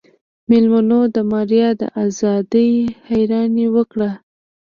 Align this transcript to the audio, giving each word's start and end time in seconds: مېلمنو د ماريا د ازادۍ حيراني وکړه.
مېلمنو 0.49 0.99
د 1.15 1.17
ماريا 1.31 1.69
د 1.81 1.83
ازادۍ 2.03 2.71
حيراني 3.07 3.67
وکړه. 3.75 4.11